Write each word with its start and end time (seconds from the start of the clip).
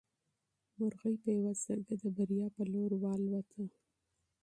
مرغۍ 0.79 1.15
په 1.23 1.29
یوه 1.37 1.53
سترګه 1.61 1.93
د 2.03 2.05
بریا 2.17 2.47
په 2.55 2.61
لور 2.71 2.91
پرواز 2.95 3.21
وکړ. 3.33 3.67